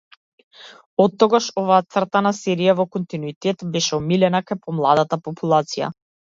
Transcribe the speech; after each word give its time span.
Оттогаш 1.03 1.49
оваа 1.63 1.77
цртана 1.97 2.33
серија 2.39 2.75
во 2.81 2.87
континуитет 2.97 3.63
беше 3.77 3.95
омилена 4.01 4.45
кај 4.51 4.63
помладата 4.67 5.25
популација. 5.29 5.95